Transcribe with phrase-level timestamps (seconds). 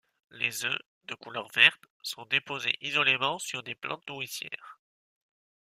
[0.31, 4.79] Les œufs, de couleur verte, sont déposés isolément sur des plantes nourricières.